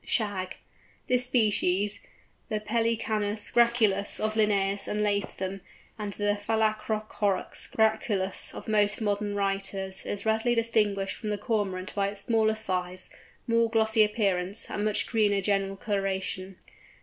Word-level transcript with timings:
SHAG. 0.03 0.55
This 1.05 1.25
species, 1.27 2.03
the 2.49 2.59
Pelecanus 2.59 3.51
graculus 3.51 4.19
of 4.19 4.33
Linnæus 4.33 4.87
and 4.87 5.03
Latham, 5.03 5.61
and 5.99 6.11
the 6.13 6.39
Phalacrocorax 6.43 7.69
graculus 7.69 8.51
of 8.51 8.67
most 8.67 8.99
modern 8.99 9.35
writers, 9.35 10.03
is 10.03 10.25
readily 10.25 10.55
distinguished 10.55 11.17
from 11.17 11.29
the 11.29 11.37
Cormorant 11.37 11.93
by 11.93 12.07
its 12.07 12.21
smaller 12.21 12.55
size, 12.55 13.11
more 13.45 13.69
glossy 13.69 14.03
appearance, 14.03 14.71
and 14.71 14.83
much 14.85 15.05
greener 15.05 15.39
general 15.39 15.77
colouration. 15.77 16.57